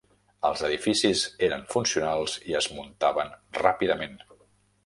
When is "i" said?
2.53-2.57